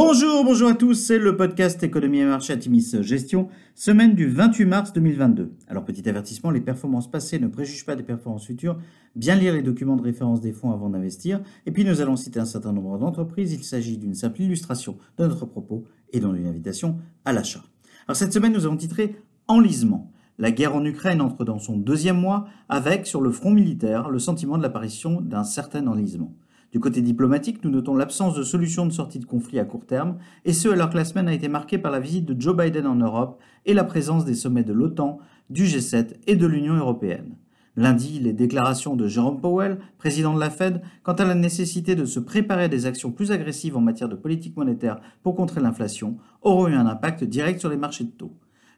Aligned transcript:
Bonjour, 0.00 0.44
bonjour 0.44 0.68
à 0.68 0.74
tous, 0.74 0.94
c'est 0.94 1.18
le 1.18 1.36
podcast 1.36 1.82
Économie 1.82 2.20
et 2.20 2.24
Marché 2.24 2.52
Atimis 2.52 2.94
Gestion, 3.00 3.48
semaine 3.74 4.14
du 4.14 4.28
28 4.28 4.64
mars 4.64 4.92
2022. 4.92 5.50
Alors 5.66 5.84
petit 5.84 6.08
avertissement, 6.08 6.52
les 6.52 6.60
performances 6.60 7.10
passées 7.10 7.40
ne 7.40 7.48
préjugent 7.48 7.84
pas 7.84 7.96
des 7.96 8.04
performances 8.04 8.46
futures, 8.46 8.78
bien 9.16 9.34
lire 9.34 9.54
les 9.54 9.60
documents 9.60 9.96
de 9.96 10.02
référence 10.02 10.40
des 10.40 10.52
fonds 10.52 10.70
avant 10.70 10.88
d'investir, 10.88 11.40
et 11.66 11.72
puis 11.72 11.84
nous 11.84 12.00
allons 12.00 12.14
citer 12.14 12.38
un 12.38 12.44
certain 12.44 12.72
nombre 12.72 12.96
d'entreprises, 12.96 13.52
il 13.52 13.64
s'agit 13.64 13.98
d'une 13.98 14.14
simple 14.14 14.40
illustration 14.40 14.98
de 15.18 15.26
notre 15.26 15.46
propos 15.46 15.84
et 16.12 16.20
non 16.20 16.32
d'une 16.32 16.46
invitation 16.46 16.98
à 17.24 17.32
l'achat. 17.32 17.64
Alors 18.06 18.14
cette 18.14 18.32
semaine 18.32 18.52
nous 18.52 18.66
avons 18.66 18.76
titré 18.76 19.16
Enlisement. 19.48 20.12
La 20.38 20.52
guerre 20.52 20.76
en 20.76 20.84
Ukraine 20.84 21.20
entre 21.20 21.44
dans 21.44 21.58
son 21.58 21.76
deuxième 21.76 22.20
mois 22.20 22.46
avec, 22.68 23.08
sur 23.08 23.20
le 23.20 23.32
front 23.32 23.50
militaire, 23.50 24.10
le 24.10 24.20
sentiment 24.20 24.58
de 24.58 24.62
l'apparition 24.62 25.20
d'un 25.20 25.42
certain 25.42 25.88
enlisement. 25.88 26.36
Du 26.72 26.80
côté 26.80 27.00
diplomatique, 27.00 27.64
nous 27.64 27.70
notons 27.70 27.94
l'absence 27.94 28.34
de 28.34 28.42
solution 28.42 28.84
de 28.84 28.92
sortie 28.92 29.18
de 29.18 29.24
conflit 29.24 29.58
à 29.58 29.64
court 29.64 29.86
terme, 29.86 30.18
et 30.44 30.52
ce 30.52 30.68
alors 30.68 30.90
que 30.90 30.98
la 30.98 31.06
semaine 31.06 31.26
a 31.26 31.32
été 31.32 31.48
marquée 31.48 31.78
par 31.78 31.90
la 31.90 31.98
visite 31.98 32.26
de 32.26 32.38
Joe 32.38 32.54
Biden 32.54 32.86
en 32.86 32.96
Europe 32.96 33.40
et 33.64 33.72
la 33.72 33.84
présence 33.84 34.26
des 34.26 34.34
sommets 34.34 34.64
de 34.64 34.74
l'OTAN, 34.74 35.18
du 35.48 35.64
G7 35.64 36.16
et 36.26 36.36
de 36.36 36.46
l'Union 36.46 36.74
européenne. 36.74 37.36
Lundi, 37.78 38.18
les 38.18 38.34
déclarations 38.34 38.96
de 38.96 39.06
Jerome 39.06 39.40
Powell, 39.40 39.78
président 39.96 40.34
de 40.34 40.40
la 40.40 40.50
Fed, 40.50 40.82
quant 41.04 41.14
à 41.14 41.24
la 41.24 41.34
nécessité 41.34 41.94
de 41.94 42.04
se 42.04 42.20
préparer 42.20 42.64
à 42.64 42.68
des 42.68 42.84
actions 42.84 43.12
plus 43.12 43.30
agressives 43.30 43.76
en 43.76 43.80
matière 43.80 44.10
de 44.10 44.16
politique 44.16 44.56
monétaire 44.56 45.00
pour 45.22 45.36
contrer 45.36 45.62
l'inflation, 45.62 46.18
auront 46.42 46.68
eu 46.68 46.74
un 46.74 46.86
impact 46.86 47.24
direct 47.24 47.60
sur 47.60 47.70
les 47.70 47.76
marchés 47.78 48.04
de 48.04 48.10
taux. 48.10 48.32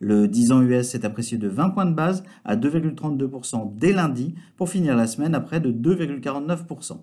Le 0.00 0.26
10 0.26 0.52
ans 0.52 0.62
US 0.62 0.88
s'est 0.88 1.04
apprécié 1.04 1.38
de 1.38 1.46
20 1.46 1.70
points 1.70 1.86
de 1.86 1.94
base 1.94 2.24
à 2.44 2.56
2,32% 2.56 3.76
dès 3.76 3.92
lundi 3.92 4.34
pour 4.56 4.68
finir 4.68 4.96
la 4.96 5.06
semaine 5.06 5.34
à 5.34 5.40
près 5.40 5.60
de 5.60 5.70
2,49%. 5.70 6.96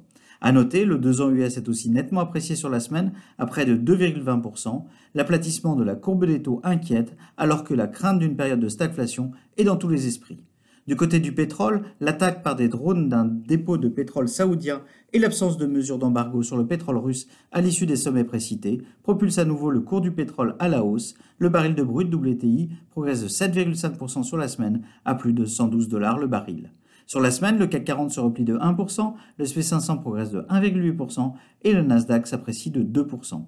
À 0.45 0.52
noter, 0.52 0.83
le 0.83 0.97
2 0.97 1.21
ans 1.21 1.31
US 1.31 1.55
est 1.55 1.70
aussi 1.70 1.89
nettement 1.89 2.20
apprécié 2.20 2.57
sur 2.57 2.67
la 2.67 2.81
semaine 2.81 3.13
à 3.38 3.45
près 3.45 3.65
de 3.65 3.77
2,20%. 3.77 4.83
L'aplatissement 5.16 5.77
de 5.77 5.85
la 5.85 5.95
courbe 5.95 6.25
des 6.25 6.41
taux 6.41 6.59
inquiète 6.66 7.16
alors 7.38 7.63
que 7.63 7.73
la 7.73 7.88
crainte 7.88 8.19
d'une 8.19 8.36
période 8.36 8.59
de 8.59 8.67
stagflation 8.67 9.31
est 9.55 9.64
dans 9.64 9.77
tous 9.77 9.88
les 9.88 10.05
esprits. 10.05 10.41
Du 10.86 10.97
côté 10.97 11.21
du 11.21 11.33
pétrole, 11.33 11.83
l'attaque 12.02 12.44
par 12.44 12.58
des 12.58 12.67
drones 12.67 13.08
d'un 13.08 13.23
dépôt 13.23 13.77
de 13.77 13.88
pétrole 13.88 14.27
saoudien 14.27 14.81
et 15.14 15.19
l'absence 15.19 15.58
de 15.58 15.66
mesures 15.66 15.97
d'embargo 15.97 16.44
sur 16.44 16.58
le 16.58 16.67
pétrole 16.67 16.97
russe 16.97 17.25
à 17.53 17.61
l'issue 17.61 17.86
des 17.86 17.95
sommets 17.95 18.25
précités 18.25 18.81
propulsent 19.02 19.38
à 19.38 19.45
nouveau 19.45 19.69
le 19.69 19.80
cours 19.80 20.02
du 20.02 20.11
pétrole 20.11 20.58
à 20.59 20.67
la 20.67 20.83
hausse. 20.83 21.16
Le 21.38 21.47
baril 21.47 21.73
de 21.73 21.83
brut 21.83 22.14
WTI 22.14 22.69
progresse 22.89 23.23
de 23.23 23.30
7,5% 23.30 24.23
sur 24.23 24.36
la 24.36 24.49
semaine 24.49 24.81
à 25.05 25.16
plus 25.16 25.31
de 25.31 25.45
112 25.45 25.88
dollars 25.88 26.19
le 26.19 26.27
baril. 26.27 26.69
Sur 27.05 27.19
la 27.19 27.31
semaine, 27.31 27.57
le 27.57 27.67
CAC 27.67 27.83
40 27.83 28.11
se 28.11 28.19
replie 28.19 28.43
de 28.43 28.57
1%, 28.57 29.13
le 29.37 29.45
SP500 29.45 30.01
progresse 30.01 30.31
de 30.31 30.41
1,8% 30.49 31.33
et 31.63 31.73
le 31.73 31.81
Nasdaq 31.81 32.27
s'apprécie 32.27 32.71
de 32.71 32.83
2%. 32.83 33.45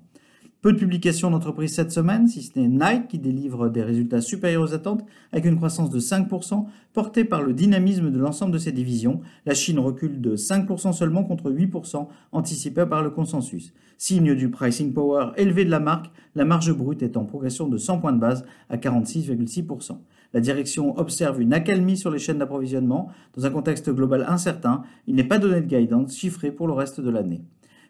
Peu 0.65 0.73
de 0.73 0.79
publications 0.79 1.29
d'entreprises 1.29 1.75
cette 1.75 1.91
semaine, 1.91 2.27
si 2.27 2.41
ce 2.41 2.57
n'est 2.57 2.67
Nike 2.67 3.07
qui 3.07 3.19
délivre 3.19 3.69
des 3.69 3.83
résultats 3.83 4.19
supérieurs 4.19 4.63
aux 4.63 4.73
attentes 4.73 5.05
avec 5.31 5.45
une 5.45 5.57
croissance 5.57 5.91
de 5.91 5.99
5% 5.99 6.65
portée 6.91 7.23
par 7.23 7.43
le 7.43 7.53
dynamisme 7.53 8.09
de 8.09 8.17
l'ensemble 8.17 8.51
de 8.51 8.57
ses 8.57 8.71
divisions. 8.71 9.21
La 9.45 9.53
Chine 9.53 9.77
recule 9.77 10.21
de 10.21 10.35
5% 10.35 10.91
seulement 10.91 11.23
contre 11.23 11.51
8% 11.51 12.07
anticipé 12.31 12.83
par 12.87 13.03
le 13.03 13.11
consensus. 13.11 13.75
Signe 13.99 14.33
du 14.33 14.49
pricing 14.49 14.91
power 14.91 15.33
élevé 15.37 15.65
de 15.65 15.69
la 15.69 15.79
marque, 15.79 16.09
la 16.33 16.45
marge 16.45 16.73
brute 16.73 17.03
est 17.03 17.15
en 17.15 17.25
progression 17.25 17.67
de 17.67 17.77
100 17.77 17.99
points 17.99 18.13
de 18.13 18.19
base 18.19 18.43
à 18.71 18.77
46,6%. 18.77 19.99
La 20.33 20.39
direction 20.41 20.97
observe 20.97 21.41
une 21.41 21.53
accalmie 21.53 21.95
sur 21.95 22.09
les 22.09 22.17
chaînes 22.17 22.39
d'approvisionnement. 22.39 23.09
Dans 23.37 23.45
un 23.45 23.51
contexte 23.51 23.91
global 23.91 24.25
incertain, 24.27 24.81
il 25.05 25.13
n'est 25.13 25.23
pas 25.25 25.37
donné 25.37 25.61
de 25.61 25.67
guidance 25.67 26.17
chiffrée 26.17 26.51
pour 26.51 26.65
le 26.65 26.73
reste 26.73 27.01
de 27.01 27.11
l'année. 27.11 27.43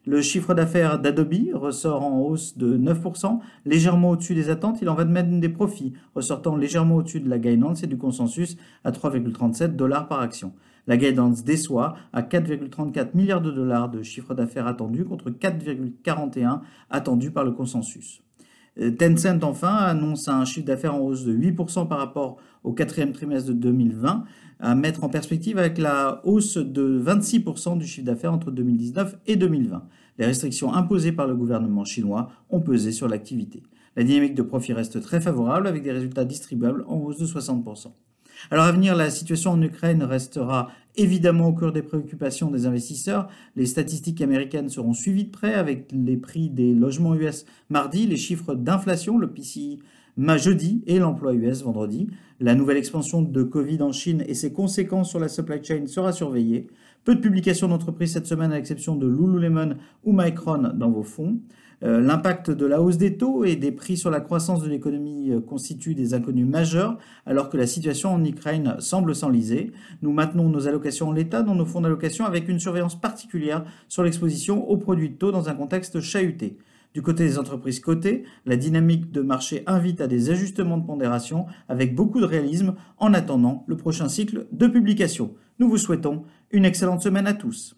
Le 0.08 0.22
chiffre 0.22 0.54
d'affaires 0.54 1.00
d'Adobe 1.00 1.34
ressort 1.56 2.04
en 2.04 2.20
hausse 2.20 2.56
de 2.58 2.78
9%, 2.78 3.40
légèrement 3.66 4.12
au-dessus 4.12 4.36
des 4.36 4.52
attentes. 4.52 4.78
Il 4.84 4.90
en 4.90 4.94
va 4.94 5.04
de 5.04 5.12
même 5.12 5.40
des 5.40 5.50
profits, 5.50 5.94
ressortant 6.14 6.56
légèrement 6.56 6.98
au-dessus 6.98 7.22
de 7.22 7.30
la 7.30 7.40
guidance 7.40 7.82
et 7.82 7.88
du 7.88 7.98
consensus 7.98 8.56
à 8.84 8.92
3,37 8.92 9.76
dollars 9.76 10.08
par 10.08 10.22
action. 10.22 10.54
La 10.86 10.98
guidance 10.98 11.44
déçoit 11.44 11.96
à 12.14 12.22
4,34 12.22 13.16
milliards 13.16 13.42
de 13.42 13.50
dollars 13.50 13.90
de 13.90 14.04
chiffre 14.04 14.36
d'affaires 14.36 14.68
attendu 14.68 15.06
contre 15.06 15.32
4,41 15.32 16.60
attendu 16.92 17.32
par 17.32 17.44
le 17.44 17.52
consensus. 17.52 18.22
Euh, 18.80 18.92
Tencent, 18.92 19.44
enfin, 19.44 19.74
annonce 19.74 20.28
un 20.28 20.46
chiffre 20.46 20.68
d'affaires 20.68 20.94
en 20.94 21.00
hausse 21.00 21.26
de 21.26 21.34
8% 21.34 21.88
par 21.88 21.98
rapport 21.98 22.38
au 22.64 22.74
quatrième 22.74 23.12
trimestre 23.12 23.50
de 23.50 23.54
2020, 23.54 24.26
à 24.60 24.76
mettre 24.76 25.04
en 25.04 25.10
perspective 25.10 25.58
avec 25.58 25.78
la 25.78 26.22
hausse 26.24 26.58
de 26.58 27.02
26% 27.04 27.78
du 27.78 27.86
chiffre 27.86 28.06
d'affaires 28.06 28.34
entre 28.34 28.52
2019 28.52 29.18
et 29.28 29.36
2020. 29.36 29.84
Les 30.18 30.26
restrictions 30.26 30.74
imposées 30.74 31.12
par 31.12 31.28
le 31.28 31.36
gouvernement 31.36 31.86
chinois 31.86 32.30
ont 32.50 32.62
pesé 32.62 32.92
sur 32.92 33.08
l'activité. 33.08 33.64
La 33.96 34.04
dynamique 34.04 34.36
de 34.36 34.42
profit 34.42 34.74
reste 34.74 35.02
très 35.02 35.22
favorable 35.22 35.68
avec 35.68 35.84
des 35.84 35.92
résultats 35.92 36.26
distribuables 36.26 36.84
en 36.88 36.98
hausse 36.98 37.18
de 37.18 37.26
60%. 37.26 37.92
Alors 38.52 38.66
à 38.66 38.72
venir, 38.72 38.96
la 38.96 39.10
situation 39.10 39.52
en 39.52 39.62
Ukraine 39.62 40.04
restera 40.04 40.70
évidemment 40.98 41.48
au 41.48 41.54
cœur 41.54 41.72
des 41.72 41.82
préoccupations 41.82 42.52
des 42.52 42.66
investisseurs. 42.66 43.28
Les 43.56 43.66
statistiques 43.66 44.22
américaines 44.22 44.70
seront 44.70 44.94
suivies 44.94 45.26
de 45.26 45.32
près 45.32 45.54
avec 45.54 45.90
les 45.92 46.18
prix 46.18 46.50
des 46.50 46.74
logements 46.74 47.16
US 47.16 47.46
mardi, 47.70 48.08
les 48.08 48.18
chiffres 48.18 48.56
d'inflation, 48.56 49.18
le 49.18 49.28
PCI 49.28 49.80
jeudi 50.38 50.84
et 50.88 51.00
l'emploi 51.00 51.34
US 51.34 51.64
vendredi. 51.64 52.08
La 52.40 52.56
nouvelle 52.56 52.78
expansion 52.78 53.22
de 53.22 53.44
Covid 53.44 53.82
en 53.82 53.92
Chine 53.92 54.24
et 54.28 54.34
ses 54.34 54.52
conséquences 54.52 55.10
sur 55.10 55.20
la 55.20 55.30
supply 55.30 55.64
chain 55.64 55.88
sera 55.88 56.12
surveillée. 56.12 56.68
Peu 57.06 57.16
de 57.16 57.22
publications 57.22 57.68
d'entreprises 57.68 58.14
cette 58.14 58.26
semaine 58.26 58.52
à 58.52 58.56
l'exception 58.56 58.96
de 58.96 59.08
Lululemon 59.08 59.76
ou 60.04 60.12
Micron 60.12 60.72
dans 60.74 60.90
vos 60.90 61.04
fonds. 61.04 61.40
Euh, 61.84 62.00
l'impact 62.00 62.52
de 62.52 62.66
la 62.66 62.82
hausse 62.82 62.98
des 62.98 63.18
taux 63.18 63.44
et 63.44 63.56
des 63.56 63.72
prix 63.72 63.98
sur 63.98 64.10
la 64.10 64.22
croissance 64.22 64.64
de 64.64 64.70
l'économie 64.70 65.32
euh, 65.32 65.42
constitue 65.42 65.94
des 65.94 66.14
inconnus 66.14 66.48
majeurs, 66.48 66.98
alors 67.26 67.50
que 67.50 67.58
la 67.58 67.68
situation 67.68 68.14
en 68.14 68.24
Ukraine 68.24 68.76
semble 68.80 69.14
s'enliser. 69.14 69.72
Nous 70.02 70.12
maintenons 70.12 70.50
nos 70.50 70.68
allocations 70.68 71.10
en 71.10 71.12
l'état 71.12 71.44
dans 71.44 71.54
nos 71.54 71.66
fonds 71.66 71.82
d'allocation 71.82 72.26
avec 72.26 72.48
une 72.48 72.60
surveillance 72.60 73.00
particulière 73.00 73.66
sur 73.88 74.04
l'exposition 74.04 74.68
aux 74.70 74.78
produits 74.78 75.10
de 75.10 75.16
taux 75.16 75.32
dans 75.32 75.50
un 75.50 75.54
contexte 75.54 76.00
chahuté. 76.00 76.58
Du 76.96 77.02
côté 77.02 77.26
des 77.26 77.38
entreprises 77.38 77.82
cotées, 77.82 78.24
la 78.46 78.56
dynamique 78.56 79.12
de 79.12 79.20
marché 79.20 79.64
invite 79.68 80.00
à 80.00 80.08
des 80.08 80.30
ajustements 80.30 80.78
de 80.78 80.86
pondération 80.86 81.46
avec 81.68 81.94
beaucoup 81.94 82.22
de 82.22 82.26
réalisme 82.26 82.76
en 83.00 83.14
attendant 83.14 83.66
le 83.68 83.76
prochain 83.76 84.08
cycle 84.08 84.48
de 84.54 84.66
publication. 84.66 85.36
Nous 85.60 85.68
vous 85.68 85.78
souhaitons 85.78 86.24
une 86.52 86.64
excellente 86.64 87.04
semaine 87.04 87.28
à 87.28 87.34
tous. 87.34 87.76